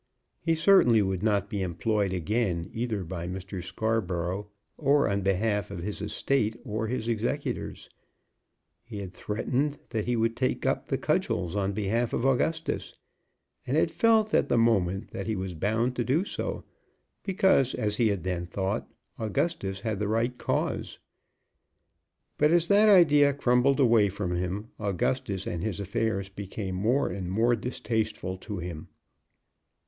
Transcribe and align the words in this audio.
He 0.39 0.55
certainly 0.55 1.03
would 1.03 1.21
not 1.21 1.47
be 1.47 1.61
employed 1.61 2.11
again 2.11 2.71
either 2.73 3.03
by 3.03 3.27
Mr. 3.27 3.61
Scarborough 3.61 4.47
or 4.75 5.07
on 5.07 5.21
behalf 5.21 5.69
of 5.69 5.83
his 5.83 6.01
estate 6.01 6.59
or 6.65 6.87
his 6.87 7.07
executors. 7.07 7.87
He 8.83 8.97
had 8.97 9.13
threatened 9.13 9.77
that 9.91 10.07
he 10.07 10.15
would 10.15 10.35
take 10.35 10.65
up 10.65 10.87
the 10.87 10.97
cudgels 10.97 11.55
on 11.55 11.73
behalf 11.73 12.13
of 12.13 12.25
Augustus, 12.25 12.95
and 13.67 13.77
had 13.77 13.91
felt 13.91 14.33
at 14.33 14.47
the 14.47 14.57
moment 14.57 15.11
that 15.11 15.27
he 15.27 15.35
was 15.35 15.53
bound 15.53 15.95
to 15.97 16.03
do 16.03 16.25
so, 16.25 16.63
because, 17.21 17.75
as 17.75 17.97
he 17.97 18.07
had 18.07 18.23
then 18.23 18.47
thought, 18.47 18.91
Augustus 19.19 19.81
had 19.81 19.99
the 19.99 20.07
right 20.07 20.35
cause. 20.39 20.97
But 22.39 22.49
as 22.49 22.65
that 22.69 22.89
idea 22.89 23.35
crumbled 23.35 23.79
away 23.79 24.09
from 24.09 24.35
him, 24.35 24.69
Augustus 24.79 25.45
and 25.45 25.61
his 25.61 25.79
affairs 25.79 26.27
became 26.27 26.73
more 26.73 27.07
and 27.07 27.29
more 27.29 27.55
distasteful 27.55 28.37
to 28.39 28.57
him. 28.57 28.87